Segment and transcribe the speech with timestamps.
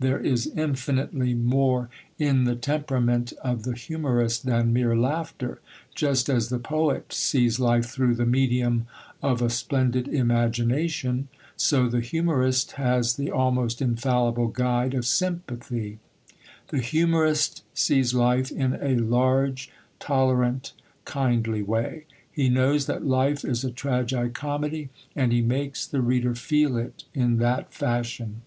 [0.00, 1.88] There is infinitely more
[2.18, 5.60] in the temperament of the humorist than mere laughter.
[5.94, 8.86] Just as the poet sees life through the medium
[9.22, 16.00] of a splendid imagination, so the humorist has the almost infallible guide of sympathy.
[16.68, 19.70] The humorist sees life in a large,
[20.00, 20.74] tolerant,
[21.06, 26.34] kindly way; he knows that life is a tragi comedy, and he makes the reader
[26.34, 28.42] feel it in that fashion.